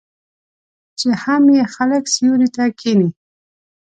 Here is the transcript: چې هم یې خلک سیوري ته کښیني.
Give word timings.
چې 0.99 1.07
هم 1.23 1.43
یې 1.55 1.63
خلک 1.75 2.03
سیوري 2.13 2.49
ته 2.55 2.63
کښیني. 2.79 3.09